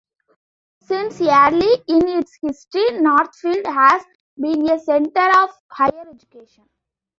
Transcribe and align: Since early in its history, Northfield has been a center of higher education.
Since 0.81 1.21
early 1.21 1.73
in 1.87 2.07
its 2.07 2.35
history, 2.41 2.99
Northfield 2.99 3.67
has 3.67 4.01
been 4.35 4.67
a 4.67 4.79
center 4.79 5.29
of 5.43 5.51
higher 5.69 6.09
education. 6.11 6.67